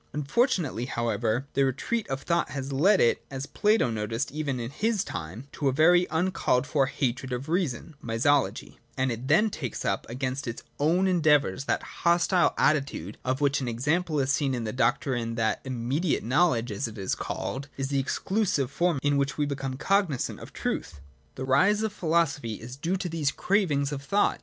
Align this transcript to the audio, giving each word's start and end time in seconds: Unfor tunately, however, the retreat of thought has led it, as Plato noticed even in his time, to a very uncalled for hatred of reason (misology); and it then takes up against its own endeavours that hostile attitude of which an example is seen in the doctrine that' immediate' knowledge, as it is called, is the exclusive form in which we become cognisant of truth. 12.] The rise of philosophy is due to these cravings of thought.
Unfor 0.15 0.47
tunately, 0.47 0.87
however, 0.87 1.45
the 1.53 1.63
retreat 1.63 2.07
of 2.07 2.23
thought 2.23 2.49
has 2.49 2.71
led 2.73 2.99
it, 2.99 3.23
as 3.29 3.45
Plato 3.45 3.91
noticed 3.91 4.31
even 4.31 4.59
in 4.59 4.71
his 4.71 5.03
time, 5.03 5.45
to 5.51 5.67
a 5.67 5.71
very 5.71 6.07
uncalled 6.09 6.65
for 6.65 6.87
hatred 6.87 7.31
of 7.31 7.47
reason 7.49 7.93
(misology); 8.03 8.77
and 8.97 9.11
it 9.11 9.27
then 9.27 9.51
takes 9.51 9.85
up 9.85 10.07
against 10.09 10.47
its 10.47 10.63
own 10.79 11.05
endeavours 11.07 11.65
that 11.65 11.83
hostile 12.01 12.55
attitude 12.57 13.19
of 13.23 13.41
which 13.41 13.61
an 13.61 13.67
example 13.67 14.19
is 14.19 14.31
seen 14.31 14.55
in 14.55 14.63
the 14.63 14.73
doctrine 14.73 15.35
that' 15.35 15.61
immediate' 15.65 16.23
knowledge, 16.33 16.71
as 16.71 16.87
it 16.87 16.97
is 16.97 17.13
called, 17.13 17.67
is 17.77 17.89
the 17.89 17.99
exclusive 17.99 18.71
form 18.71 18.99
in 19.03 19.17
which 19.17 19.37
we 19.37 19.45
become 19.45 19.77
cognisant 19.77 20.39
of 20.39 20.51
truth. 20.51 20.93
12.] 21.35 21.35
The 21.35 21.45
rise 21.45 21.83
of 21.83 21.93
philosophy 21.93 22.55
is 22.55 22.75
due 22.75 22.97
to 22.97 23.07
these 23.07 23.29
cravings 23.29 23.91
of 23.91 24.01
thought. 24.01 24.39